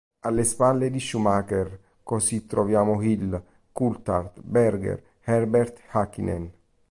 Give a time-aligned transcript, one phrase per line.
[0.21, 3.39] Alle spalle di Schumacher, così, troviamo Hill,
[3.71, 6.51] Coulthard, Berger, Herbert e Hakkinen.